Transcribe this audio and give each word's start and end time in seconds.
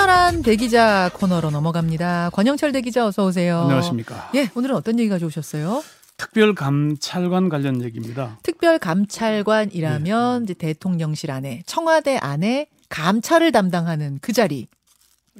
친절한 0.00 0.40
대기자 0.40 1.10
코너로 1.12 1.50
넘어갑니다. 1.50 2.30
권영철 2.30 2.72
대기자 2.72 3.06
어서 3.06 3.26
오세요. 3.26 3.60
안녕하십니까. 3.64 4.30
예, 4.34 4.48
오늘은 4.54 4.74
어떤 4.74 4.98
얘기 4.98 5.10
가져오셨어요? 5.10 5.82
특별감찰관 6.16 7.50
관련 7.50 7.82
얘기입니다. 7.82 8.38
특별감찰관이라면 8.42 10.44
이제 10.44 10.54
대통령실 10.54 11.30
안에 11.30 11.62
청와대 11.66 12.16
안에 12.16 12.68
감찰을 12.88 13.52
담당하는 13.52 14.18
그 14.22 14.32
자리. 14.32 14.68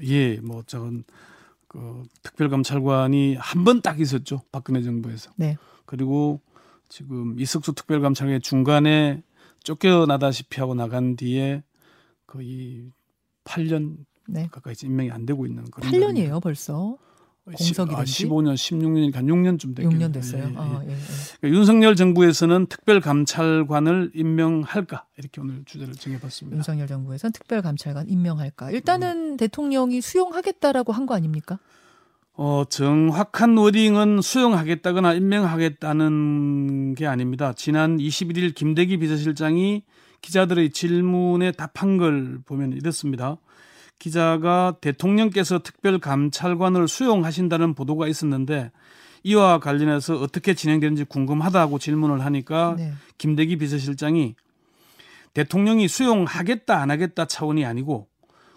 예, 0.02 0.36
뭐 0.36 0.62
저건 0.66 1.04
그 1.66 2.02
특별감찰관이 2.22 3.36
한 3.36 3.64
번 3.64 3.80
딱 3.80 3.98
있었죠. 3.98 4.42
박근혜 4.52 4.82
정부에서. 4.82 5.30
네. 5.36 5.56
그리고 5.86 6.42
지금 6.90 7.40
이석수 7.40 7.72
특별감찰관이 7.72 8.40
중간에 8.40 9.22
쫓겨나다시피 9.64 10.60
하고 10.60 10.74
나간 10.74 11.16
뒤에 11.16 11.62
거의 12.26 12.90
8년 13.44 13.96
네. 14.28 14.48
가까이 14.50 14.74
임명이 14.82 15.10
안 15.10 15.26
되고 15.26 15.46
있는 15.46 15.64
그런 15.70 15.90
8년이에요, 15.90 16.42
벌써. 16.42 16.96
공석이 17.44 17.94
아, 17.94 17.96
된 17.96 18.04
지? 18.04 18.26
15년, 18.26 18.54
16년이니까 18.54 19.16
6년 19.24 19.58
좀 19.58 19.74
됐겠네요. 19.74 20.08
6년 20.08 20.12
됐어요. 20.12 20.44
예, 20.44 20.50
예. 20.50 20.56
아, 20.56 20.82
예, 20.86 20.92
예. 20.92 20.96
그러니까 21.40 21.58
윤석열 21.58 21.96
정부에서는 21.96 22.66
특별감찰관을 22.66 24.12
임명할까 24.14 25.06
이렇게 25.16 25.40
오늘 25.40 25.64
주제를 25.64 25.94
정해봤습니다. 25.94 26.56
윤석열 26.58 26.86
정부에선 26.86 27.32
특별감찰관 27.32 28.08
임명할까? 28.08 28.70
일단은 28.70 29.32
음. 29.32 29.36
대통령이 29.36 30.00
수용하겠다라고 30.00 30.92
한 30.92 31.06
거 31.06 31.14
아닙니까? 31.14 31.58
어, 32.34 32.64
정확한 32.68 33.56
워딩은 33.56 34.20
수용하겠다거나 34.22 35.14
임명하겠다는 35.14 36.94
게 36.94 37.06
아닙니다. 37.06 37.52
지난 37.54 37.98
21일 37.98 38.54
김대기 38.54 38.98
비서실장이 38.98 39.82
기자들의 40.20 40.70
질문에 40.70 41.52
답한 41.52 41.96
걸 41.96 42.38
보면 42.44 42.72
이렇습니다. 42.74 43.36
기자가 44.00 44.76
대통령께서 44.80 45.60
특별 45.60 45.98
감찰관을 46.00 46.88
수용하신다는 46.88 47.74
보도가 47.74 48.08
있었는데 48.08 48.72
이와 49.22 49.60
관련해서 49.60 50.16
어떻게 50.16 50.54
진행되는지 50.54 51.04
궁금하다고 51.04 51.78
질문을 51.78 52.24
하니까 52.24 52.74
네. 52.78 52.92
김대기 53.18 53.58
비서실장이 53.58 54.34
대통령이 55.34 55.86
수용하겠다 55.86 56.80
안 56.80 56.90
하겠다 56.90 57.26
차원이 57.26 57.64
아니고 57.64 58.08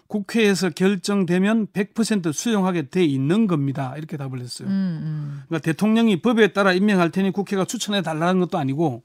국회에서 0.06 0.70
결정되면 0.70 1.68
100% 1.68 2.32
수용하게 2.32 2.88
돼 2.88 3.04
있는 3.04 3.46
겁니다. 3.46 3.94
이렇게 3.96 4.16
답을 4.16 4.40
했어요. 4.40 4.68
음, 4.68 4.72
음. 4.72 5.42
그러니까 5.46 5.64
대통령이 5.64 6.22
법에 6.22 6.52
따라 6.52 6.72
임명할 6.72 7.10
테니 7.10 7.32
국회가 7.32 7.64
추천해 7.64 8.00
달라는 8.00 8.40
것도 8.40 8.56
아니고 8.56 9.02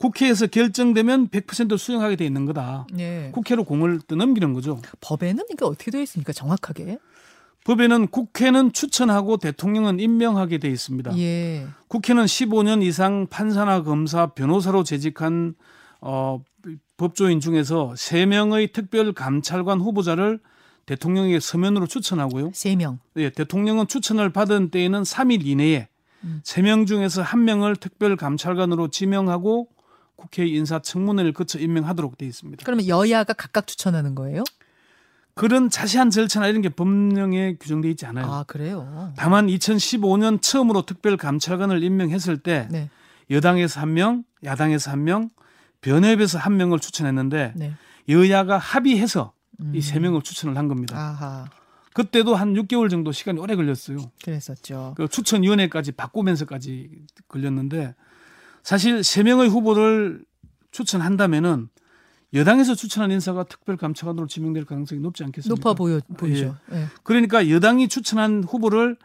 국회에서 0.00 0.46
결정되면 0.46 1.28
100% 1.28 1.76
수용하게 1.76 2.16
돼 2.16 2.24
있는 2.24 2.46
거다. 2.46 2.86
예. 2.98 3.30
국회로 3.32 3.64
공을 3.64 4.00
떠넘기는 4.06 4.54
거죠. 4.54 4.80
법에는 5.02 5.44
이게 5.52 5.64
어떻게 5.66 5.90
되어 5.90 6.00
있습니까? 6.02 6.32
정확하게? 6.32 6.98
법에는 7.64 8.06
국회는 8.06 8.72
추천하고 8.72 9.36
대통령은 9.36 10.00
임명하게 10.00 10.56
돼 10.56 10.68
있습니다. 10.70 11.18
예. 11.18 11.66
국회는 11.88 12.24
15년 12.24 12.82
이상 12.82 13.26
판사나 13.28 13.82
검사, 13.82 14.28
변호사로 14.28 14.84
재직한 14.84 15.54
어, 16.00 16.42
법조인 16.96 17.40
중에서 17.40 17.92
3명의 17.94 18.72
특별 18.72 19.12
감찰관 19.12 19.80
후보자를 19.80 20.40
대통령에게 20.86 21.40
서면으로 21.40 21.86
추천하고요. 21.86 22.52
세 22.54 22.74
명. 22.74 23.00
예, 23.16 23.28
대통령은 23.28 23.86
추천을 23.86 24.30
받은 24.30 24.70
때에는 24.70 25.02
3일 25.02 25.44
이내에 25.44 25.88
음. 26.24 26.40
3명 26.42 26.86
중에서 26.86 27.22
1명을 27.22 27.78
특별 27.78 28.16
감찰관으로 28.16 28.88
지명하고 28.88 29.68
국회 30.20 30.46
인사청문회를 30.46 31.32
거쳐 31.32 31.58
임명하도록 31.58 32.18
돼 32.18 32.26
있습니다. 32.26 32.62
그러면 32.64 32.86
여야가 32.86 33.32
각각 33.32 33.66
추천하는 33.66 34.14
거예요? 34.14 34.44
그런 35.34 35.70
자세한 35.70 36.10
절차나 36.10 36.48
이런 36.48 36.60
게 36.60 36.68
법령에 36.68 37.54
규정돼 37.58 37.88
있지 37.90 38.04
않아요. 38.04 38.26
아, 38.26 38.44
그래요. 38.44 39.12
다만 39.16 39.46
2015년 39.46 40.42
처음으로 40.42 40.82
특별 40.82 41.16
감찰관을 41.16 41.82
임명했을 41.82 42.38
때 42.38 42.68
네. 42.70 42.90
여당에서 43.30 43.80
한 43.80 43.94
명, 43.94 44.24
야당에서 44.44 44.90
한 44.90 45.04
명, 45.04 45.30
변협에서 45.80 46.38
한 46.38 46.58
명을 46.58 46.78
추천했는데 46.78 47.54
네. 47.56 47.72
여야가 48.08 48.58
합의해서 48.58 49.32
음. 49.60 49.72
이세 49.74 49.98
명을 50.00 50.20
추천을 50.20 50.58
한 50.58 50.68
겁니다. 50.68 50.98
아하. 50.98 51.48
그때도 51.94 52.34
한 52.34 52.52
6개월 52.54 52.90
정도 52.90 53.10
시간이 53.10 53.40
오래 53.40 53.56
걸렸어요. 53.56 53.98
그랬었죠. 54.22 54.94
그 54.96 55.08
추천위원회까지 55.08 55.92
바꾸면서까지 55.92 56.90
걸렸는데 57.28 57.94
사실 58.62 59.02
세 59.04 59.22
명의 59.22 59.48
후보를 59.48 60.24
추천한다면은 60.70 61.68
여당에서 62.32 62.74
추천한 62.74 63.10
인사가 63.10 63.42
특별 63.44 63.76
감찰관으로 63.76 64.26
지명될 64.26 64.64
가능성이 64.64 65.00
높지 65.00 65.24
않겠습니까? 65.24 65.68
높아 65.68 65.74
보여 65.74 66.00
보이죠. 66.16 66.56
예. 66.72 66.86
그러니까 67.02 67.48
여당이 67.48 67.88
추천한 67.88 68.44
후보를 68.44 68.96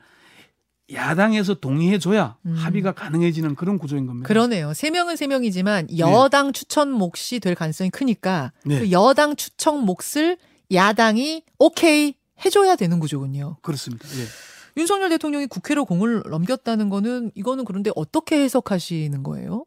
야당에서 0.93 1.55
동의해 1.55 1.97
줘야 1.97 2.37
음. 2.45 2.53
합의가 2.53 2.91
가능해지는 2.91 3.55
그런 3.55 3.79
구조인 3.79 4.05
겁니다. 4.05 4.27
그러네요. 4.27 4.73
세 4.75 4.91
명은 4.91 5.15
세 5.15 5.25
명이지만 5.25 5.97
여당 5.97 6.53
추천 6.53 6.91
몫이 6.91 7.39
될 7.39 7.55
가능성이 7.55 7.89
크니까 7.89 8.51
네. 8.63 8.79
그 8.79 8.91
여당 8.91 9.35
추천 9.35 9.83
몫을 9.83 10.37
야당이 10.71 11.43
오케이 11.57 12.13
해줘야 12.45 12.75
되는 12.75 12.99
구조군요. 12.99 13.57
그렇습니다. 13.63 14.07
예. 14.07 14.25
윤석열 14.77 15.09
대통령이 15.09 15.47
국회로 15.47 15.85
공을 15.85 16.23
넘겼다는 16.29 16.89
거는 16.89 17.31
이거는 17.35 17.65
그런데 17.65 17.91
어떻게 17.95 18.41
해석하시는 18.43 19.23
거예요? 19.23 19.65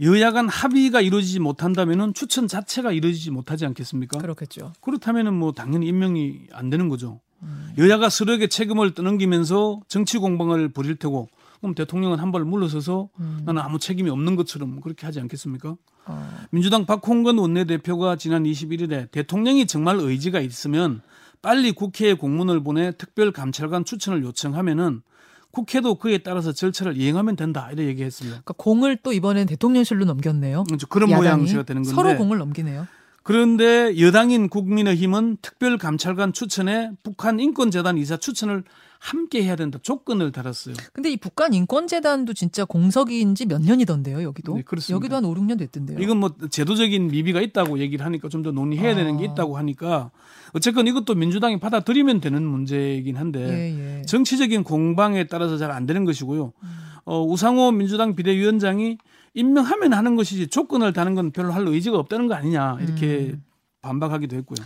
여야 0.00 0.30
간 0.30 0.46
합의가 0.48 1.00
이루어지지 1.00 1.40
못한다면은 1.40 2.12
추천 2.12 2.48
자체가 2.48 2.92
이루어지지 2.92 3.30
못하지 3.30 3.64
않겠습니까? 3.64 4.18
그렇겠죠. 4.18 4.72
그렇다면은 4.82 5.32
뭐 5.32 5.52
당연히 5.52 5.86
임명이 5.86 6.48
안 6.52 6.68
되는 6.68 6.90
거죠. 6.90 7.20
음. 7.42 7.72
여야가 7.78 8.10
서로에게 8.10 8.48
책임을 8.48 8.92
떠넘기면서 8.94 9.80
정치 9.88 10.18
공방을 10.18 10.68
벌일 10.70 10.96
테고 10.96 11.28
그럼 11.60 11.74
대통령은 11.74 12.18
한 12.18 12.30
발 12.30 12.44
물러서서 12.44 13.08
음. 13.20 13.40
나는 13.46 13.62
아무 13.62 13.78
책임이 13.78 14.10
없는 14.10 14.36
것처럼 14.36 14.80
그렇게 14.82 15.06
하지 15.06 15.18
않겠습니까? 15.20 15.76
어. 16.04 16.30
민주당 16.50 16.84
박홍근 16.84 17.38
원내대표가 17.38 18.16
지난 18.16 18.44
21일에 18.44 19.10
대통령이 19.10 19.66
정말 19.66 19.96
의지가 19.98 20.40
있으면 20.40 21.00
빨리 21.42 21.72
국회에 21.72 22.14
공문을 22.14 22.62
보내 22.62 22.92
특별 22.96 23.32
감찰관 23.32 23.84
추천을 23.84 24.22
요청하면은 24.22 25.02
국회도 25.50 25.94
그에 25.96 26.18
따라서 26.18 26.52
절차를 26.52 26.96
이행하면 26.96 27.36
된다 27.36 27.68
이렇게 27.72 27.88
얘기했습니다. 27.88 28.42
그러니까 28.42 28.54
공을 28.58 28.98
또 29.02 29.12
이번엔 29.12 29.46
대통령실로 29.46 30.04
넘겼네요. 30.04 30.64
그렇죠. 30.64 30.86
그런 30.86 31.10
야당이 31.10 31.22
모양새가 31.22 31.62
되는 31.62 31.82
건데 31.82 31.94
서로 31.94 32.16
공을 32.16 32.38
넘기네요. 32.38 32.86
그런데 33.26 33.98
여당인 33.98 34.48
국민의힘은 34.48 35.38
특별감찰관 35.42 36.32
추천에 36.32 36.92
북한 37.02 37.40
인권재단 37.40 37.98
이사 37.98 38.16
추천을 38.16 38.62
함께 39.00 39.42
해야 39.42 39.56
된다 39.56 39.80
조건을 39.82 40.30
달았어요. 40.30 40.76
근데 40.92 41.10
이 41.10 41.16
북한 41.16 41.52
인권재단도 41.52 42.34
진짜 42.34 42.64
공석인지 42.64 43.46
몇 43.46 43.60
년이던데요, 43.62 44.22
여기도. 44.22 44.54
네, 44.54 44.62
그렇습니다. 44.62 44.94
여기도 44.94 45.16
한 45.16 45.24
5, 45.24 45.34
6년 45.34 45.58
됐던데요. 45.58 45.98
이건 45.98 46.18
뭐 46.18 46.34
제도적인 46.48 47.08
미비가 47.08 47.40
있다고 47.40 47.80
얘기를 47.80 48.06
하니까 48.06 48.28
좀 48.28 48.44
더 48.44 48.52
논의해야 48.52 48.92
아. 48.92 48.94
되는 48.94 49.16
게 49.16 49.24
있다고 49.24 49.58
하니까 49.58 50.12
어쨌건 50.52 50.86
이것도 50.86 51.16
민주당이 51.16 51.58
받아들이면 51.58 52.20
되는 52.20 52.44
문제이긴 52.46 53.16
한데 53.16 53.40
예, 53.40 53.98
예. 53.98 54.02
정치적인 54.02 54.62
공방에 54.62 55.26
따라서 55.26 55.58
잘 55.58 55.72
안 55.72 55.84
되는 55.84 56.04
것이고요. 56.04 56.52
음. 56.62 56.68
어, 57.04 57.24
우상호 57.24 57.72
민주당 57.72 58.14
비대위원장이 58.14 58.98
임명하면 59.36 59.92
하는 59.92 60.16
것이지 60.16 60.48
조건을 60.48 60.92
다는 60.92 61.14
건 61.14 61.30
별로 61.30 61.52
할 61.52 61.68
의지가 61.68 61.98
없다는 61.98 62.26
거 62.26 62.34
아니냐 62.34 62.78
이렇게 62.80 63.34
음. 63.34 63.44
반박하기도 63.82 64.34
했고요. 64.34 64.64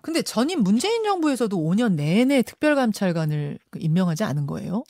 근데 0.00 0.22
전임 0.22 0.62
문재인 0.62 1.02
정부에서도 1.02 1.56
5년 1.56 1.94
내내 1.94 2.42
특별감찰관을 2.42 3.58
그 3.70 3.78
임명하지 3.82 4.22
않은 4.24 4.46
거예요? 4.46 4.84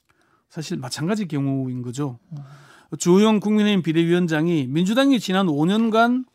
사실 0.51 0.77
마찬가지 0.77 1.27
경우인 1.27 1.83
거죠. 1.83 2.19
음. 2.33 2.39
주호영 2.99 3.41
국민의힘 3.41 3.83
비대위원장이 3.83 4.67
민주당이 4.69 5.19
지난 5.19 5.47
5년간 5.47 6.27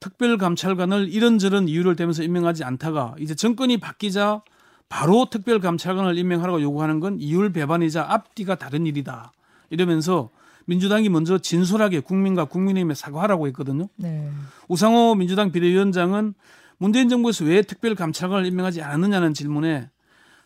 특별감찰관을 0.00 1.08
이런저런 1.12 1.68
이유를 1.68 1.94
대면서 1.94 2.22
임명하지 2.22 2.64
않다가 2.64 3.14
이제 3.18 3.34
정권이 3.34 3.78
바뀌자 3.78 4.42
바로 4.88 5.26
특별감찰관을 5.30 6.16
임명하라고 6.16 6.62
요구하는 6.62 7.00
건 7.00 7.18
이율 7.20 7.52
배반이자 7.52 8.06
앞뒤가 8.08 8.54
다른 8.54 8.86
일이다. 8.86 9.32
이러면서 9.70 10.30
민주당이 10.66 11.08
먼저 11.08 11.38
진솔하게 11.38 12.00
국민과 12.00 12.46
국민의힘에 12.46 12.94
사과하라고 12.94 13.46
했거든요. 13.48 13.88
네. 13.96 14.30
우상호 14.68 15.14
민주당 15.14 15.52
비대위원장은 15.52 16.34
문재인 16.78 17.08
정부에서 17.08 17.44
왜 17.44 17.62
특별감찰관을 17.62 18.46
임명하지 18.46 18.82
않았느냐는 18.82 19.34
질문에 19.34 19.90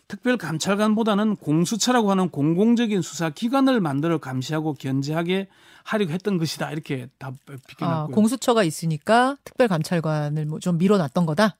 특별감찰관보다는 0.08 1.36
공수처라고 1.36 2.10
하는 2.10 2.30
공공적인 2.30 3.02
수사 3.02 3.30
기관을 3.30 3.80
만들어 3.80 4.18
감시하고 4.18 4.74
견제하게 4.74 5.48
하려고 5.84 6.12
했던 6.12 6.38
것이다 6.38 6.70
이렇게 6.72 7.08
답 7.18 7.34
아. 7.80 8.06
공수처가 8.10 8.62
있으니까 8.64 9.36
특별감찰관을 9.44 10.46
뭐 10.46 10.58
좀 10.60 10.78
밀어놨던 10.78 11.26
거다. 11.26 11.56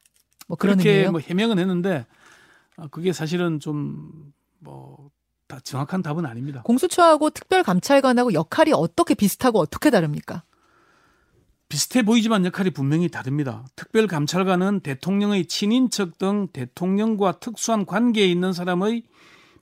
뭐 0.47 0.57
그런 0.57 0.77
그렇게 0.77 0.91
의미예요. 0.91 1.13
뭐 1.13 1.21
해명은 1.21 1.59
했는데 1.59 2.07
아, 2.77 2.89
그게 2.91 3.13
사실은 3.13 3.61
좀뭐 3.61 5.11
정확한 5.63 6.03
답은 6.03 6.27
아닙니다. 6.27 6.63
공수처하고 6.65 7.31
특별감찰관하고 7.31 8.35
역할이 8.35 8.73
어떻게 8.75 9.15
비슷하고 9.15 9.59
어떻게 9.59 9.91
다릅니까? 9.91 10.43
비슷해 11.69 12.03
보이지만 12.03 12.45
역할이 12.47 12.71
분명히 12.71 13.09
다릅니다. 13.09 13.67
특별감찰관은 13.77 14.81
대통령의 14.81 15.47
친인척 15.47 16.19
등 16.19 16.49
대통령과 16.53 17.41
특수한 17.41 17.85
관계에 17.85 18.27
있는 18.27 18.53
사람의 18.53 19.03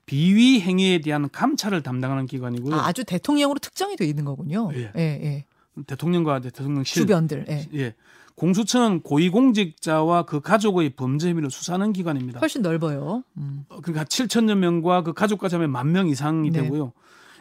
비위 0.06 0.60
행위에 0.60 1.00
대한 1.00 1.28
감찰을 1.28 1.82
담당하는 1.82 2.26
기관이고요. 2.26 2.76
아, 2.76 2.86
아주 2.86 3.04
대통령으로 3.04 3.58
특정이 3.58 3.96
돼 3.96 4.06
있는 4.06 4.24
거군요. 4.24 4.70
예. 4.74 4.92
예, 4.96 5.00
예. 5.00 5.44
대통령과 5.86 6.40
대통령실 6.40 7.02
주변들. 7.02 7.46
예. 7.48 7.68
예. 7.74 7.94
공수처는 8.36 9.00
고위공직자와 9.00 10.24
그 10.24 10.40
가족의 10.40 10.90
범죄 10.90 11.30
혐의를 11.30 11.50
수사하는 11.50 11.92
기관입니다. 11.92 12.38
훨씬 12.40 12.62
넓어요. 12.62 13.24
음. 13.38 13.64
어, 13.68 13.80
그러니까 13.80 14.04
7천여 14.04 14.54
명과 14.56 15.02
그 15.02 15.12
가족까지 15.14 15.54
하면 15.56 15.70
만 15.70 15.90
명 15.92 16.08
이상이 16.08 16.50
네. 16.50 16.62
되고요. 16.62 16.92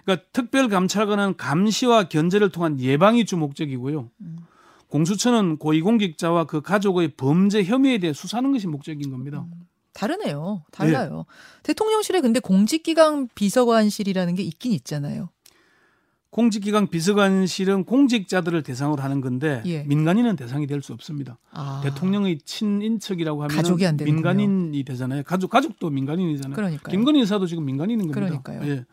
그러니까 0.06 0.26
특별감찰관은 0.32 1.36
감시와 1.36 2.06
견제를 2.06 2.50
통한 2.50 2.80
예방이 2.80 3.26
주 3.26 3.36
목적이고요. 3.38 4.10
음. 4.22 4.38
공수처는 4.88 5.58
고위공직자와 5.58 6.46
그 6.46 6.62
가족의 6.62 7.10
범죄 7.18 7.64
혐의에 7.64 7.98
대해 7.98 8.14
수사하는 8.14 8.52
것이 8.54 8.68
목적인 8.68 9.10
겁니다. 9.12 9.46
다르네요. 9.94 10.64
달라요. 10.72 11.26
대통령실에 11.64 12.22
근데 12.22 12.40
공직기강 12.40 13.30
비서관실이라는 13.36 14.36
게 14.36 14.44
있긴 14.44 14.72
있잖아요. 14.74 15.30
공직기강 16.40 16.88
비서관실은 16.88 17.86
공직자들을 17.86 18.62
대상으로 18.62 19.02
하는 19.02 19.22
건데 19.22 19.62
예. 19.66 19.84
민간인은 19.84 20.36
대상이 20.36 20.68
될 20.68 20.82
수 20.82 20.92
없습니다. 20.92 21.38
아, 21.52 21.80
대통령의 21.82 22.40
친인척이라고 22.44 23.44
하면 23.44 23.56
가족이 23.56 23.86
안 23.88 23.96
되는군요. 23.96 24.16
민간인이 24.16 24.84
되잖아요. 24.84 25.24
가족 25.24 25.50
가족도 25.50 25.90
민간인이잖아요. 25.90 26.54
그러니까요. 26.54 26.92
김건희 26.92 27.22
여사도 27.22 27.48
지금 27.48 27.64
민간인인 27.64 28.12
겁니다. 28.12 28.42
그러니까요. 28.42 28.70
예. 28.70 28.86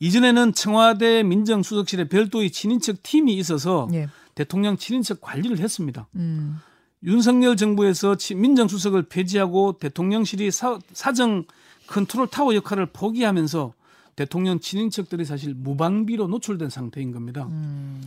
이전에는 0.00 0.52
청와대 0.52 1.22
민정수석실에 1.22 2.08
별도의 2.08 2.50
친인척 2.50 3.04
팀이 3.04 3.34
있어서 3.36 3.86
예. 3.92 4.08
대통령 4.34 4.76
친인척 4.76 5.20
관리를 5.20 5.60
했습니다. 5.60 6.08
음. 6.16 6.56
윤석열 7.04 7.56
정부에서 7.56 8.16
치- 8.16 8.34
민정수석을 8.34 9.04
폐지하고 9.04 9.78
대통령실이 9.78 10.50
사, 10.50 10.80
사정 10.92 11.44
컨트롤 11.86 12.26
타워 12.26 12.52
역할을 12.56 12.86
포기하면서 12.86 13.74
대통령 14.20 14.60
친인척들이 14.60 15.24
사실 15.24 15.54
무방비로 15.54 16.28
노출된 16.28 16.68
상태인 16.68 17.10
겁니다. 17.10 17.46
음. 17.46 18.02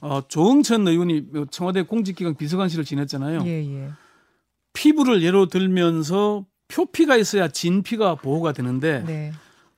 어, 0.00 0.20
조응천 0.26 0.88
의원이 0.88 1.26
청와대 1.52 1.82
공직기강 1.82 2.34
비서관실을 2.34 2.84
지냈잖아요. 2.84 3.44
예, 3.46 3.64
예. 3.64 3.90
피부를 4.72 5.22
예로 5.22 5.46
들면서 5.46 6.44
표피가 6.66 7.16
있어야 7.16 7.46
진피가 7.46 8.16
보호가 8.16 8.52
되는데 8.52 9.04
네. 9.06 9.32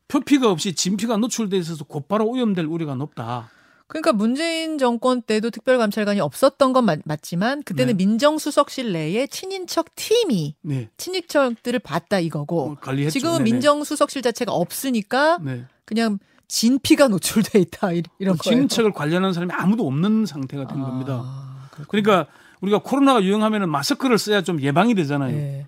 표피가 0.09 0.51
없이 0.51 0.75
진피가 0.75 1.19
노출돼 1.19 1.59
있어서 1.59 1.85
곧바로 1.85 2.31
오염될 2.31 2.65
우려가 2.65 2.95
높다. 2.95 3.51
그러니까 3.87 4.13
문재인 4.13 4.79
정권 4.79 5.21
때도 5.23 5.51
특별감찰관이 5.51 6.19
없었던 6.21 6.73
건 6.73 6.85
맞, 6.85 7.01
맞지만 7.05 7.63
그때는 7.63 7.97
네. 7.97 8.05
민정수석실 8.05 8.93
내에 8.93 9.27
친인척 9.27 9.95
팀이 9.95 10.55
네. 10.63 10.89
친인척들을 10.97 11.79
봤다 11.81 12.19
이거고 12.19 12.71
어, 12.73 12.75
관리했죠. 12.81 13.13
지금은 13.13 13.39
네네. 13.39 13.51
민정수석실 13.51 14.23
자체가 14.23 14.53
없으니까 14.53 15.39
네. 15.43 15.65
그냥 15.85 16.19
진피가 16.49 17.09
노출돼 17.09 17.59
있다 17.61 17.93
이- 17.93 18.03
이런 18.19 18.37
거예요. 18.39 18.55
친인척을 18.57 18.93
관리하는 18.93 19.33
사람이 19.33 19.53
아무도 19.53 19.87
없는 19.87 20.25
상태가 20.27 20.67
된 20.67 20.81
겁니다. 20.81 21.21
아, 21.25 21.69
그렇군요. 21.71 22.03
그러니까 22.03 22.31
우리가 22.63 22.79
코로나가 22.79 23.23
유행하면 23.23 23.69
마스크를 23.69 24.17
써야 24.19 24.43
좀 24.43 24.61
예방이 24.63 24.95
되잖아요. 24.95 25.37
예, 25.37 25.67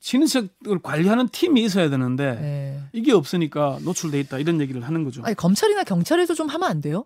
친인척을 0.00 0.78
관리하는 0.82 1.28
팀이 1.28 1.62
있어야 1.64 1.90
되는데 1.90 2.24
예. 2.40 2.80
이게 2.92 3.12
없으니까 3.12 3.78
노출돼 3.84 4.18
있다 4.20 4.38
이런 4.38 4.60
얘기를 4.60 4.82
하는 4.82 5.04
거죠. 5.04 5.22
아니 5.24 5.34
검찰이나 5.34 5.84
경찰에서 5.84 6.34
좀 6.34 6.48
하면 6.48 6.68
안 6.70 6.80
돼요? 6.80 7.04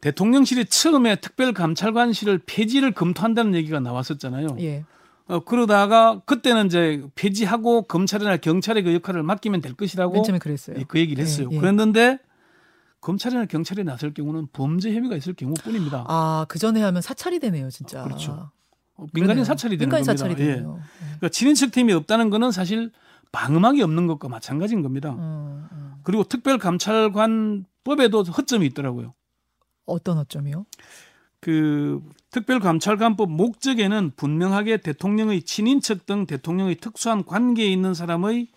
대통령실이 0.00 0.66
처음에 0.66 1.16
특별감찰관실을 1.16 2.40
폐지를 2.46 2.92
검토한다는 2.92 3.54
얘기가 3.54 3.80
나왔었잖아요. 3.80 4.56
예. 4.60 4.84
어, 5.28 5.40
그러다가 5.40 6.20
그때는 6.24 6.66
이제 6.66 7.02
폐지하고 7.14 7.82
검찰이나 7.82 8.36
경찰의 8.36 8.84
그 8.84 8.94
역할을 8.94 9.22
맡기면 9.22 9.60
될 9.60 9.74
것이라고 9.74 10.12
맨 10.14 10.22
처음에 10.22 10.38
그랬어요. 10.38 10.76
예, 10.78 10.84
그 10.86 10.98
얘기를 11.00 11.22
했어요. 11.22 11.48
예, 11.50 11.56
예. 11.56 11.60
그랬는데 11.60 12.18
검찰이나 13.00 13.46
경찰이 13.46 13.82
나설 13.84 14.14
경우는 14.14 14.48
범죄 14.52 14.94
혐의가 14.94 15.16
있을 15.16 15.34
경우뿐입니다. 15.34 16.04
아, 16.08 16.46
그 16.48 16.58
전에 16.58 16.82
하면 16.82 17.02
사찰이 17.02 17.40
되네요, 17.40 17.70
진짜. 17.70 18.04
그렇죠. 18.04 18.50
어, 18.94 19.06
민간인 19.12 19.26
그러네요. 19.26 19.44
사찰이 19.44 19.76
되는 19.76 19.88
민간인 19.88 20.06
겁니다. 20.06 20.24
사찰이 20.24 20.42
예. 20.42 20.54
되네요. 20.54 20.78
예. 20.78 21.04
그러니까 21.04 21.28
친인척 21.28 21.72
팀이 21.72 21.92
없다는 21.92 22.30
거는 22.30 22.52
사실 22.52 22.92
방음막이 23.32 23.82
없는 23.82 24.06
것과 24.06 24.28
마찬가지인 24.28 24.82
겁니다. 24.82 25.10
음, 25.10 25.66
음. 25.72 25.94
그리고 26.04 26.22
특별감찰관법에도 26.24 28.22
허점이 28.22 28.64
있더라고요. 28.66 29.14
어떤 29.86 30.18
어점이요? 30.18 30.66
그 31.40 32.02
특별감찰관법 32.30 33.30
목적에는 33.30 34.12
분명하게 34.16 34.78
대통령의 34.78 35.42
친인척 35.42 36.06
등 36.06 36.26
대통령의 36.26 36.76
특수한 36.76 37.24
관계에 37.24 37.68
있는 37.68 37.94
사람의 37.94 38.48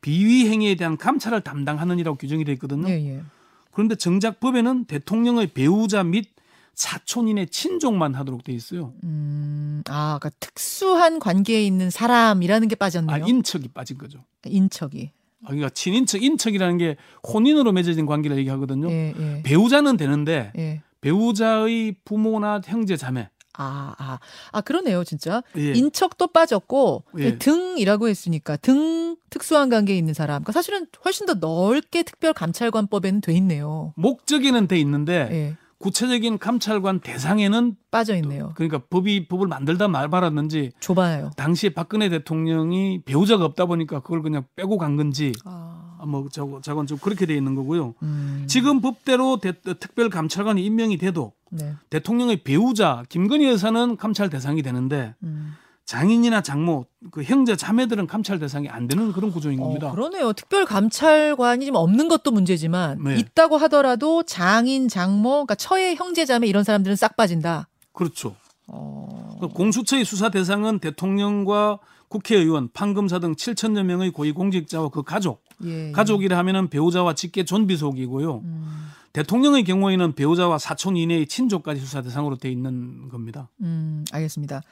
비위 0.00 0.48
행위에 0.48 0.74
대한 0.74 0.96
감찰을 0.96 1.42
담당하는 1.42 1.98
이라고 1.98 2.16
규정이 2.16 2.44
되어 2.44 2.54
있거든요. 2.54 2.88
예, 2.88 2.94
예. 2.94 3.22
그런데 3.70 3.94
정작 3.94 4.40
법에는 4.40 4.84
대통령의 4.84 5.48
배우자 5.48 6.02
및 6.02 6.28
사촌인의 6.74 7.48
친족만 7.48 8.14
하도록 8.14 8.42
돼 8.42 8.52
있어요. 8.52 8.92
음, 9.04 9.82
아, 9.88 10.18
그러니까 10.18 10.30
특수한 10.40 11.18
관계에 11.18 11.64
있는 11.64 11.90
사람이라는 11.90 12.68
게 12.68 12.76
아, 12.76 12.78
빠졌네요. 12.78 13.26
인척이 13.26 13.68
빠진 13.68 13.98
거죠. 13.98 14.24
인척이. 14.46 15.10
아, 15.44 15.48
그러니까 15.48 15.70
친인척, 15.70 16.22
인척이라는 16.22 16.78
게 16.78 16.96
혼인으로 17.32 17.72
맺어진 17.72 18.06
관계를 18.06 18.38
얘기하거든요. 18.38 18.90
예, 18.90 19.14
예. 19.18 19.42
배우자는 19.42 19.96
되는데 19.96 20.52
예. 20.56 20.82
배우자의 21.00 21.96
부모나 22.04 22.60
형제 22.64 22.96
자매 22.96 23.28
아, 23.54 23.94
아, 23.98 24.18
아 24.50 24.60
그러네요, 24.62 25.04
진짜. 25.04 25.42
예. 25.56 25.72
인척도 25.72 26.28
빠졌고 26.28 27.04
그 27.12 27.22
예. 27.22 27.38
등이라고 27.38 28.08
했으니까 28.08 28.56
등 28.56 29.16
특수한 29.30 29.68
관계에 29.68 29.96
있는 29.96 30.14
사람. 30.14 30.42
그러니까 30.42 30.52
사실은 30.52 30.86
훨씬 31.04 31.26
더 31.26 31.34
넓게 31.34 32.02
특별 32.02 32.32
감찰관법에는 32.32 33.20
돼 33.20 33.32
있네요. 33.34 33.92
목적에는 33.96 34.68
돼 34.68 34.78
있는데 34.80 35.28
예, 35.30 35.56
구체적인 35.82 36.38
감찰관 36.38 37.00
대상에는 37.00 37.74
빠져 37.90 38.14
있네요. 38.16 38.52
그러니까 38.54 38.78
법이 38.88 39.26
법을 39.28 39.48
만들다 39.48 39.88
말 39.88 40.08
말았는지 40.08 40.70
좁아요. 40.80 41.30
당시에 41.36 41.70
박근혜 41.70 42.08
대통령이 42.08 43.02
배우자가 43.04 43.44
없다 43.44 43.66
보니까 43.66 44.00
그걸 44.00 44.22
그냥 44.22 44.44
빼고 44.56 44.78
간 44.78 44.96
건지 44.96 45.32
아, 45.44 45.96
아, 46.00 46.06
뭐 46.06 46.28
저거 46.30 46.60
저건 46.62 46.86
좀 46.86 46.98
그렇게 46.98 47.26
돼 47.26 47.34
있는 47.36 47.54
거고요. 47.54 47.94
음, 48.02 48.44
지금 48.48 48.80
법대로 48.80 49.38
대- 49.38 49.52
특별 49.60 50.08
감찰관이 50.08 50.64
임명이 50.64 50.96
돼도 50.98 51.32
네, 51.50 51.74
대통령의 51.90 52.42
배우자 52.44 53.02
김건희 53.08 53.46
여사는 53.48 53.96
감찰 53.96 54.30
대상이 54.30 54.62
되는데 54.62 55.14
음. 55.22 55.54
장인이나 55.92 56.40
장모 56.40 56.86
그 57.10 57.22
형제 57.22 57.54
자매들은 57.54 58.06
감찰 58.06 58.38
대상이 58.38 58.66
안 58.66 58.88
되는 58.88 59.12
그런 59.12 59.30
구조인 59.30 59.60
겁니다. 59.60 59.88
어, 59.88 59.92
그러네요. 59.92 60.32
특별 60.32 60.64
감찰관이 60.64 61.66
지금 61.66 61.76
없는 61.76 62.08
것도 62.08 62.30
문제지만 62.30 63.04
네. 63.04 63.18
있다고 63.18 63.58
하더라도 63.58 64.22
장인, 64.22 64.88
장모, 64.88 65.28
그러니까 65.28 65.54
처의 65.54 65.96
형제 65.96 66.24
자매 66.24 66.46
이런 66.46 66.64
사람들은 66.64 66.96
싹 66.96 67.14
빠진다. 67.14 67.68
그렇죠. 67.92 68.34
어, 68.68 69.36
그 69.38 69.48
공수처의 69.48 70.06
수사 70.06 70.30
대상은 70.30 70.78
대통령과 70.78 71.78
국회의원, 72.08 72.70
판검사 72.72 73.18
등 73.18 73.34
7천여 73.34 73.82
명의 73.82 74.10
고위공직자와 74.12 74.88
그 74.88 75.02
가족, 75.02 75.44
예, 75.64 75.92
가족이라 75.92 76.38
하면은 76.38 76.70
배우자와 76.70 77.14
직계 77.14 77.44
존비속이고요. 77.44 78.38
음, 78.38 78.88
대통령의 79.12 79.64
경우에는 79.64 80.14
배우자와 80.14 80.56
사촌 80.56 80.96
이내의 80.96 81.26
친족까지 81.26 81.80
수사 81.80 82.00
대상으로 82.00 82.38
돼 82.38 82.50
있는 82.50 83.10
겁니다. 83.10 83.50
음, 83.60 84.06
알겠습니다. 84.10 84.62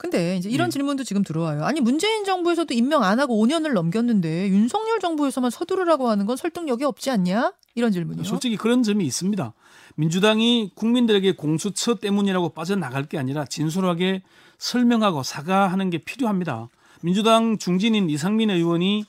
근데 0.00 0.38
이제 0.38 0.48
이런 0.48 0.68
예. 0.68 0.70
질문도 0.70 1.04
지금 1.04 1.22
들어와요. 1.22 1.62
아니 1.62 1.82
문재인 1.82 2.24
정부에서도 2.24 2.72
임명 2.72 3.02
안 3.02 3.20
하고 3.20 3.36
5년을 3.44 3.74
넘겼는데 3.74 4.48
윤석열 4.48 4.98
정부에서만 4.98 5.50
서두르라고 5.50 6.08
하는 6.08 6.24
건 6.24 6.38
설득력이 6.38 6.84
없지 6.84 7.10
않냐? 7.10 7.52
이런 7.74 7.92
질문이요. 7.92 8.24
솔직히 8.24 8.56
그런 8.56 8.82
점이 8.82 9.04
있습니다. 9.04 9.52
민주당이 9.96 10.70
국민들에게 10.74 11.32
공수처 11.32 11.96
때문이라고 11.96 12.48
빠져나갈 12.48 13.04
게 13.04 13.18
아니라 13.18 13.44
진솔하게 13.44 14.22
설명하고 14.56 15.22
사과하는 15.22 15.90
게 15.90 15.98
필요합니다. 15.98 16.70
민주당 17.02 17.58
중진인 17.58 18.08
이상민 18.08 18.48
의원이 18.48 19.04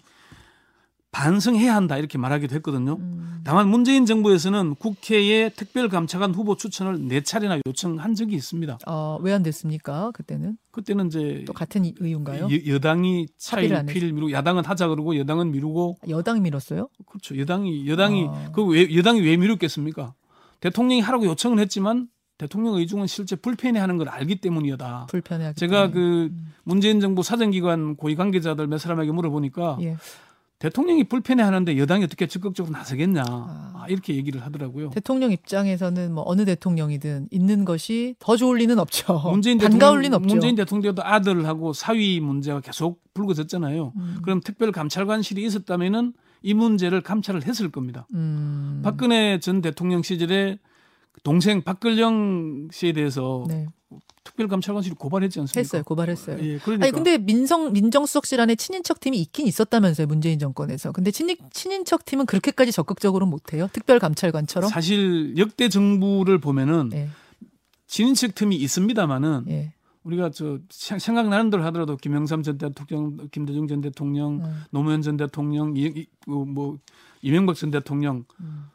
반성해야 1.11 1.75
한다 1.75 1.97
이렇게 1.97 2.17
말하기도 2.17 2.55
했거든요. 2.55 2.93
음, 2.99 3.41
다만 3.43 3.67
문재인 3.67 4.05
정부에서는 4.05 4.75
국회에 4.75 5.49
특별 5.49 5.89
감찰관 5.89 6.33
후보 6.33 6.55
추천을 6.55 7.05
네 7.07 7.21
차례나 7.21 7.59
요청한 7.67 8.15
적이 8.15 8.35
있습니다. 8.35 8.79
어, 8.87 9.17
왜 9.21 9.31
안 9.33 9.43
됐습니까? 9.43 10.11
그때는 10.13 10.57
그때는 10.71 11.07
이제 11.07 11.43
또 11.45 11.53
같은 11.53 11.83
이- 11.85 11.93
의유인가요? 11.99 12.47
여, 12.67 12.79
당이 12.79 13.19
안 13.21 13.27
차일피일 13.37 14.13
미루고 14.13 14.31
야당은 14.31 14.63
하자 14.65 14.87
그러고 14.87 15.17
여당은 15.17 15.51
미루고 15.51 15.99
여당 16.09 16.41
밀었어요? 16.41 16.87
그렇죠. 17.05 17.37
여당이 17.37 17.87
여당이 17.87 18.27
아. 18.29 18.51
그왜 18.53 18.95
여당이 18.95 19.21
왜 19.21 19.35
미뤘겠습니까? 19.37 20.13
대통령이 20.61 21.01
하라고 21.01 21.25
요청은 21.25 21.59
했지만 21.59 22.07
대통령 22.37 22.75
의중은 22.75 23.07
실제 23.07 23.35
불편해하는 23.35 23.97
걸 23.97 24.09
알기 24.09 24.37
때문이다. 24.41 25.07
불편해하기 25.09 25.59
제가 25.59 25.91
때문에. 25.91 25.93
그 25.93 26.31
문재인 26.63 26.99
정부 26.99 27.21
사정기관 27.23 27.95
고위 27.97 28.15
관계자들 28.15 28.67
몇 28.67 28.77
사람에게 28.79 29.11
물어보니까 29.11 29.77
예. 29.81 29.97
대통령이 30.61 31.05
불편해 31.05 31.41
하는데 31.41 31.75
여당이 31.75 32.03
어떻게 32.03 32.27
적극적으로 32.27 32.71
나서겠냐 32.71 33.23
아. 33.27 33.71
아, 33.75 33.87
이렇게 33.89 34.15
얘기를 34.15 34.45
하더라고요. 34.45 34.91
대통령 34.91 35.31
입장에서는 35.31 36.13
뭐 36.13 36.23
어느 36.27 36.45
대통령이든 36.45 37.29
있는 37.31 37.65
것이 37.65 38.15
더 38.19 38.37
좋을 38.37 38.59
리는 38.59 38.77
없죠. 38.77 39.19
문재인 39.31 39.57
반가울 39.59 40.01
리는 40.01 40.15
없죠. 40.15 40.27
문재인 40.27 40.55
대통령도 40.55 41.03
아들하고 41.03 41.73
사위 41.73 42.19
문제가 42.19 42.59
계속 42.59 43.01
불거졌잖아요. 43.15 43.93
음. 43.95 44.17
그럼 44.21 44.39
특별감찰관실이 44.41 45.43
있었다면은 45.43 46.13
이 46.43 46.53
문제를 46.53 47.01
감찰을 47.01 47.45
했을 47.47 47.71
겁니다. 47.71 48.05
음. 48.13 48.81
박근혜 48.83 49.39
전 49.39 49.61
대통령 49.61 50.03
시절에 50.03 50.59
동생 51.23 51.63
박근령 51.63 52.69
씨에 52.71 52.93
대해서 52.93 53.45
네. 53.47 53.65
특별감찰관실이 54.23 54.95
고발했지 54.95 55.39
않습니까? 55.41 55.59
했어요. 55.59 55.83
고발했어요. 55.83 56.37
예, 56.41 56.57
그러니까 56.59 56.85
아니 56.85 56.91
근데 56.91 57.17
민성 57.17 57.73
민정수석실 57.73 58.39
안에 58.39 58.55
친인척 58.55 58.99
팀이 58.99 59.19
있긴 59.19 59.47
있었다면서요 59.47 60.07
문재인 60.07 60.39
정권에서. 60.39 60.91
근데 60.91 61.11
친인 61.11 61.37
친인척 61.51 62.05
팀은 62.05 62.25
그렇게까지 62.27 62.71
적극적으로 62.71 63.25
못 63.25 63.53
해요. 63.53 63.67
특별감찰관처럼. 63.73 64.69
사실 64.69 65.35
역대 65.37 65.69
정부를 65.69 66.37
보면은 66.39 66.91
예, 66.93 67.09
친인척 67.87 68.35
팀이 68.35 68.55
있습니다만은 68.57 69.45
예. 69.49 69.73
우리가 70.03 70.31
저 70.31 70.57
생- 70.71 70.97
생각나는 70.97 71.49
대로 71.51 71.63
하더라도 71.65 71.95
김영삼 71.97 72.41
전 72.43 72.57
대통령, 72.57 73.17
김대중 73.31 73.67
전 73.67 73.81
대통령, 73.81 74.43
음, 74.43 74.63
노무현 74.71 75.01
전 75.03 75.15
대통령, 75.17 75.75
이, 75.77 75.81
이- 75.95 76.07
그뭐 76.25 76.77
이명박 77.21 77.55
전 77.55 77.69
대통령 77.69 78.25
음, 78.39 78.65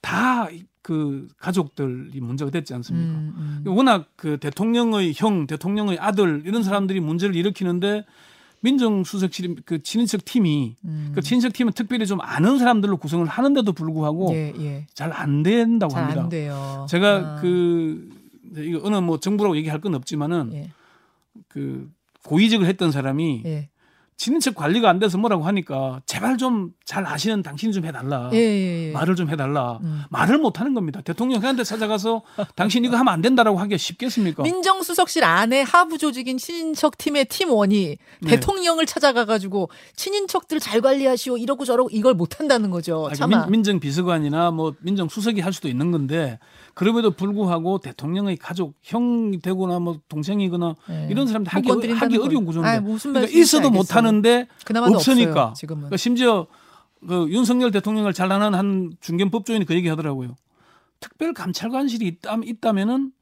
다 0.00 0.48
그 0.82 1.28
가족들이 1.38 2.20
문제가 2.20 2.50
됐지 2.50 2.72
않습니까? 2.74 3.18
음, 3.18 3.62
음. 3.66 3.72
워낙 3.76 4.08
그 4.16 4.38
대통령의 4.38 5.12
형, 5.14 5.46
대통령의 5.46 5.98
아들 5.98 6.42
이런 6.46 6.62
사람들이 6.62 7.00
문제를 7.00 7.36
일으키는데 7.36 8.04
민정수석실 8.60 9.56
그 9.64 9.82
친인척 9.82 10.24
팀이 10.24 10.76
음. 10.84 11.12
그 11.14 11.20
친인척 11.22 11.52
팀은 11.52 11.72
특별히 11.72 12.06
좀 12.06 12.20
아는 12.20 12.58
사람들로 12.58 12.98
구성을 12.98 13.26
하는데도 13.26 13.72
불구하고 13.72 14.32
예, 14.34 14.52
예. 14.58 14.86
잘안 14.94 15.42
된다고 15.42 15.92
잘 15.92 16.02
합니다. 16.02 16.22
안 16.22 16.28
돼요. 16.28 16.86
제가 16.88 17.16
아, 17.16 17.40
그 17.40 18.08
이거 18.56 18.80
어느 18.82 18.96
뭐 18.96 19.18
정부라고 19.18 19.56
얘기할 19.56 19.80
건 19.80 19.94
없지만은 19.94 20.50
예, 20.54 20.70
그 21.48 21.90
고위직을 22.24 22.66
했던 22.66 22.90
사람이 22.90 23.68
예. 24.20 24.24
친인척 24.24 24.54
관리가 24.54 24.88
안 24.90 24.98
돼서 24.98 25.16
뭐라고 25.16 25.44
하니까 25.44 26.02
제발 26.06 26.36
좀 26.36 26.72
잘 26.90 27.06
아시는 27.06 27.44
당신이 27.44 27.72
좀 27.72 27.84
해달라 27.84 28.30
예, 28.32 28.36
예, 28.36 28.88
예. 28.88 28.90
말을 28.90 29.14
좀 29.14 29.30
해달라 29.30 29.78
음. 29.80 30.02
말을 30.10 30.38
못 30.38 30.58
하는 30.58 30.74
겁니다 30.74 31.00
대통령한테 31.02 31.62
찾아가서 31.62 32.22
당신 32.56 32.84
이거 32.84 32.96
하면 32.96 33.14
안 33.14 33.22
된다라고 33.22 33.60
하기가 33.60 33.76
쉽겠습니까 33.76 34.42
민정수석실 34.42 35.22
안에 35.22 35.62
하부 35.62 35.98
조직인 35.98 36.36
친인척 36.36 36.98
팀의 36.98 37.26
팀원이 37.26 37.96
네. 38.22 38.28
대통령을 38.28 38.86
찾아가 38.86 39.24
가지고 39.24 39.70
친인척들 39.94 40.58
잘 40.58 40.80
관리하시오 40.80 41.36
이러고 41.36 41.64
저러고 41.64 41.90
이걸 41.92 42.14
못 42.14 42.40
한다는 42.40 42.70
거죠. 42.70 43.08
아니. 43.20 43.50
민, 43.50 43.62
정 43.62 43.78
비서관이나 43.78 44.50
뭐 44.50 44.74
민정 44.80 45.08
수석이 45.08 45.40
할 45.40 45.52
수도 45.52 45.68
있는 45.68 45.92
건데 45.92 46.40
그럼에도 46.80 47.10
불구하고 47.10 47.76
대통령의 47.76 48.38
가족 48.38 48.72
형이 48.80 49.42
되거나 49.42 49.78
뭐 49.80 50.00
동생이거나 50.08 50.76
예. 50.88 51.08
이런 51.10 51.26
사람들 51.26 51.52
못 51.62 51.74
하기, 51.76 51.92
하기 51.92 52.16
거. 52.16 52.24
어려운 52.24 52.46
구조인데 52.46 52.70
아, 52.70 52.80
무슨 52.80 53.12
그러니까 53.12 53.38
있어도 53.38 53.68
못. 53.68 53.94
하는데 53.94 54.48
없으니까 54.64 55.42
없어요, 55.42 55.54
지금은. 55.54 55.80
그러니까 55.80 55.98
심지어 55.98 56.46
그 57.06 57.26
윤석열 57.28 57.70
대통령을 57.70 58.14
잘 58.14 58.32
아는 58.32 58.54
한 58.54 58.92
중견 59.02 59.30
법조인이 59.30 59.66
그 59.66 59.74
얘기 59.74 59.88
하더라고요. 59.88 60.36
특별 61.00 61.34
감찰관실이 61.34 62.06
있다, 62.06 62.38
있다면은 62.42 63.12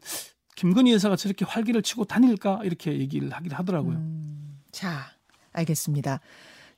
김건희 0.54 0.92
여사가 0.92 1.16
저렇게 1.16 1.44
활기를 1.44 1.82
치고 1.82 2.04
다닐까 2.04 2.60
이렇게 2.62 2.96
얘기를 2.96 3.28
하긴 3.32 3.50
하더라고요. 3.50 3.96
음, 3.96 4.60
자, 4.70 5.10
알겠습니다. 5.52 6.20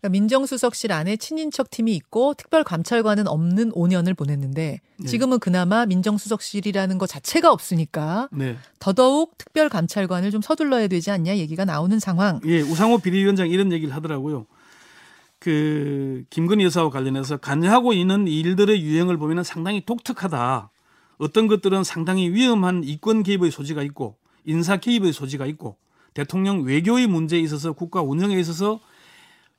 그러니까 0.01 0.09
민정수석실 0.09 0.93
안에 0.93 1.17
친인척 1.17 1.71
팀이 1.71 1.95
있고 1.95 2.35
특별감찰관은 2.35 3.29
없는 3.29 3.73
5년을 3.73 4.17
보냈는데 4.17 4.81
네. 4.97 5.07
지금은 5.07 5.39
그나마 5.39 5.85
민정수석실이라는 5.87 6.99
것 6.99 7.07
자체가 7.07 7.53
없으니까 7.53 8.29
네. 8.33 8.57
더더욱 8.79 9.37
특별감찰관을 9.37 10.31
좀 10.31 10.41
서둘러야 10.41 10.89
되지 10.89 11.11
않냐 11.11 11.37
얘기가 11.37 11.67
나오는 11.67 11.99
상황. 11.99 12.41
예, 12.47 12.63
우상호 12.63 12.99
비대위원장 12.99 13.51
이런 13.51 13.73
얘기를 13.73 13.95
하더라고요. 13.95 14.47
그 15.39 16.25
김건희 16.31 16.65
여사와 16.65 16.91
관련해서 16.91 17.37
관여하고 17.39 17.93
있는 17.93 18.27
일들의 18.27 18.83
유형을 18.83 19.19
보면 19.19 19.45
상당히 19.45 19.85
독특하다. 19.85 20.71
어떤 21.19 21.47
것들은 21.47 21.85
상당히 21.85 22.31
위험한 22.31 22.83
이권 22.85 23.23
개입의 23.23 23.51
소지가 23.51 23.83
있고 23.83 24.17
인사 24.47 24.79
개입의 24.79 25.13
소지가 25.13 25.45
있고 25.47 25.77
대통령 26.15 26.63
외교의 26.63 27.07
문제에 27.07 27.41
있어서 27.41 27.73
국가 27.73 28.01
운영에 28.03 28.39
있어서 28.41 28.81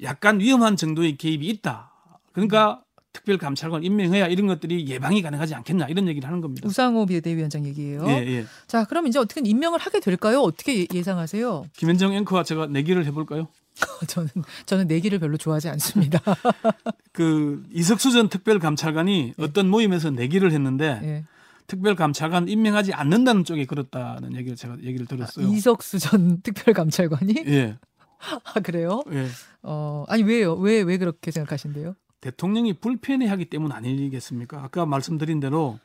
약간 0.03 0.39
위험한 0.39 0.75
정도의 0.75 1.17
개입이 1.17 1.47
있다. 1.47 1.91
그러니까 2.33 2.83
특별감찰관 3.13 3.83
임명해야 3.83 4.27
이런 4.27 4.47
것들이 4.47 4.87
예방이 4.87 5.21
가능하지 5.21 5.53
않겠냐 5.55 5.87
이런 5.87 6.07
얘기를 6.07 6.27
하는 6.27 6.41
겁니다. 6.41 6.67
우상호 6.67 7.05
비대위원장 7.05 7.65
얘기예요. 7.65 8.05
예, 8.07 8.13
예. 8.25 8.45
자, 8.67 8.85
그럼 8.85 9.07
이제 9.07 9.19
어떻게 9.19 9.41
임명을 9.43 9.79
하게 9.79 9.99
될까요? 9.99 10.41
어떻게 10.41 10.79
예- 10.81 10.87
예상하세요? 10.93 11.65
김현정 11.75 12.13
앵커와 12.13 12.43
제가 12.43 12.67
내기를 12.67 13.05
해볼까요? 13.05 13.49
저는 14.07 14.29
저는 14.65 14.87
내기를 14.87 15.19
별로 15.19 15.37
좋아하지 15.37 15.69
않습니다. 15.69 16.19
그 17.11 17.63
이석수 17.73 18.11
전 18.11 18.29
특별감찰관이 18.29 19.33
어떤 19.37 19.69
모임에서 19.69 20.09
내기를 20.11 20.51
했는데 20.51 20.99
예. 21.03 21.25
특별감찰관 21.67 22.49
임명하지 22.49 22.93
않는다는 22.93 23.43
쪽에 23.43 23.65
그렇다는 23.65 24.35
얘기를 24.35 24.55
제가 24.55 24.77
얘기를 24.83 25.05
들었어요. 25.05 25.47
이석수 25.47 25.99
전 25.99 26.41
특별감찰관이 26.41 27.35
예, 27.47 27.77
아 28.53 28.59
그래요? 28.61 29.01
예. 29.11 29.27
어 29.63 30.05
아니 30.07 30.23
왜요? 30.23 30.53
왜 30.55 30.81
왜 30.83 30.97
그렇게 30.97 31.31
생각하신대요? 31.31 31.95
대통령이 32.21 32.73
불편해하기 32.73 33.45
때문 33.45 33.71
아니겠습니까? 33.71 34.63
아까 34.63 34.85
말씀드린 34.85 35.39
대로 35.39 35.79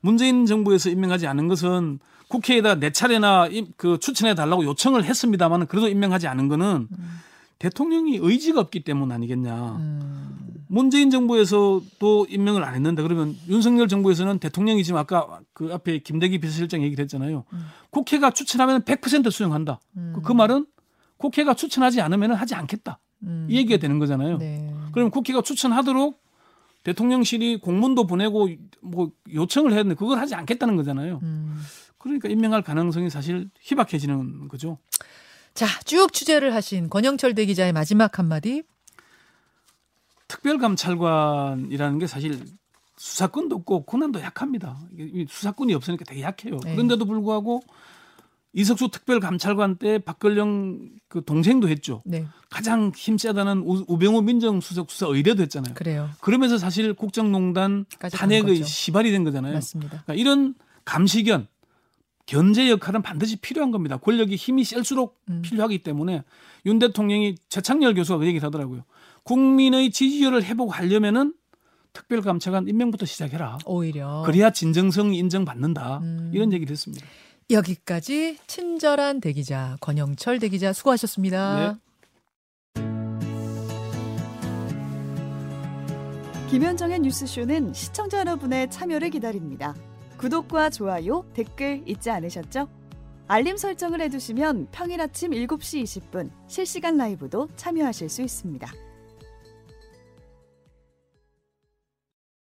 문재인 0.00 0.44
정부에서 0.46 0.90
임명하지 0.90 1.26
않은 1.26 1.48
것은 1.48 1.98
국회에다 2.28 2.74
네 2.76 2.92
차례나 2.92 3.46
임- 3.48 3.68
그 3.78 3.98
추천해 3.98 4.34
달라고 4.34 4.64
요청을 4.64 5.04
했습니다만 5.04 5.66
그래도 5.66 5.88
임명하지 5.88 6.26
않은 6.28 6.48
거는 6.48 6.88
대통령이 7.58 8.18
의지가 8.20 8.60
없기 8.60 8.84
때문 8.84 9.10
아니겠냐. 9.10 9.76
음, 9.76 10.38
문재인 10.68 11.10
정부에서 11.10 11.80
또 11.98 12.26
임명을 12.28 12.62
안 12.62 12.74
했는데 12.74 13.02
그러면 13.02 13.34
윤석열 13.48 13.88
정부에서는 13.88 14.38
대통령이 14.38 14.84
지금 14.84 14.98
아까 14.98 15.40
그 15.54 15.70
앞에 15.72 15.98
김대기 16.00 16.38
비서실장 16.38 16.82
얘기를 16.82 17.02
했잖아요. 17.04 17.44
국회가 17.90 18.30
추천하면 18.30 18.82
100% 18.82 19.30
수용한다. 19.30 19.80
그- 20.14 20.20
그 20.22 20.32
말은 20.32 20.66
국회가 21.18 21.54
추천하지 21.54 22.00
않으면 22.00 22.32
하지 22.32 22.54
않겠다. 22.54 22.98
음, 23.24 23.46
이 23.50 23.56
얘기가 23.56 23.78
되는 23.78 23.98
거잖아요. 23.98 24.38
네. 24.38 24.72
그럼 24.92 25.10
국회가 25.10 25.42
추천하도록 25.42 26.22
대통령실이 26.84 27.60
공문도 27.60 28.06
보내고 28.06 28.48
뭐 28.80 29.10
요청을 29.32 29.72
했는데 29.72 29.94
그걸 29.94 30.18
하지 30.18 30.34
않겠다는 30.34 30.76
거잖아요. 30.76 31.20
음. 31.22 31.60
그러니까 31.98 32.28
임명할 32.28 32.62
가능성이 32.62 33.10
사실 33.10 33.50
희박해지는 33.60 34.48
거죠. 34.48 34.78
자, 35.52 35.66
쭉 35.84 36.12
취재를 36.12 36.54
하신 36.54 36.88
권영철 36.88 37.34
대기자의 37.34 37.72
마지막 37.72 38.18
한마디. 38.18 38.62
특별감찰관이라는 40.28 41.98
게 41.98 42.06
사실 42.06 42.44
수사권도 42.96 43.56
없고 43.56 43.84
권한도 43.84 44.20
약합니다. 44.20 44.78
수사권이 45.28 45.74
없으니까 45.74 46.04
되게 46.04 46.22
약해요. 46.22 46.58
네. 46.64 46.72
그런데도 46.74 47.04
불구하고 47.06 47.62
이 47.66 47.72
석수 48.64 48.88
특별감찰관 48.90 49.76
때 49.76 49.98
박근령 49.98 50.90
그 51.08 51.24
동생도 51.24 51.68
했죠. 51.68 52.02
네, 52.04 52.26
가장 52.50 52.92
힘세다는 52.94 53.62
우- 53.64 53.84
우병우 53.88 54.22
민정수석 54.22 54.90
수사 54.90 55.06
의뢰도 55.06 55.42
했잖아요. 55.42 55.74
그래요. 55.74 56.08
그러면서 56.20 56.58
사실 56.58 56.92
국정농단 56.94 57.86
탄핵의. 58.12 58.64
시발이 58.64 59.10
된 59.10 59.24
거잖아요. 59.24 59.54
맞습니다. 59.54 60.02
그러니까 60.04 60.14
이런 60.14 60.54
감시견, 60.84 61.46
견제 62.26 62.68
역할은 62.70 63.02
반드시 63.02 63.36
필요한 63.36 63.70
겁니다. 63.70 63.96
권력이 63.96 64.36
힘이 64.36 64.64
셀수록 64.64 65.18
음. 65.30 65.42
필요하기 65.42 65.78
때문에 65.82 66.24
윤 66.66 66.78
대통령이 66.78 67.36
최창렬 67.48 67.94
교수가 67.94 68.18
그 68.18 68.26
얘기를 68.26 68.44
하더라고요. 68.46 68.84
국민의 69.22 69.90
지지율을 69.90 70.42
회복하려면은 70.44 71.34
특별감찰관 71.92 72.68
임명부터 72.68 73.06
시작해라. 73.06 73.58
오히려 73.66 74.22
그래야 74.26 74.50
진정성이 74.50 75.18
인정받는다. 75.18 75.96
어. 75.96 75.98
음. 76.02 76.30
이런 76.34 76.52
얘기를 76.52 76.70
했습니다. 76.72 77.04
여기까지 77.50 78.38
친절한 78.46 79.20
대기자 79.20 79.78
권영철 79.80 80.38
대기자 80.38 80.74
수고하셨습니다. 80.74 81.78
네. 82.74 82.82
김현정의 86.50 87.00
뉴스쇼는 87.00 87.72
시청자 87.72 88.18
여러분의 88.20 88.70
참여를 88.70 89.10
기다립니다. 89.10 89.74
구독과 90.18 90.70
좋아요, 90.70 91.24
댓글 91.32 91.82
잊지 91.86 92.10
않으셨죠? 92.10 92.68
알림 93.28 93.56
설정을 93.56 94.00
해두시면 94.02 94.68
평일 94.70 95.00
아침 95.00 95.30
7시 95.30 95.82
20분 95.84 96.30
실시간 96.48 96.96
라이브도 96.96 97.48
참여하실 97.56 98.08
수 98.08 98.22
있습니다. 98.22 98.70